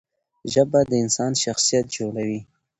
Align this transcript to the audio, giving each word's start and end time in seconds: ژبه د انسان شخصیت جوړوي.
ژبه 0.53 0.79
د 0.89 0.91
انسان 1.03 1.31
شخصیت 1.43 1.85
جوړوي. 1.97 2.39